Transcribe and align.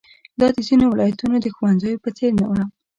دا 0.39 0.47
د 0.55 0.57
ځینو 0.67 0.85
ولایتونو 0.89 1.35
د 1.41 1.45
ښوونځیو 1.55 2.01
په 2.03 2.09
څېر 2.17 2.31
نه 2.41 2.45
وه. 2.51 2.63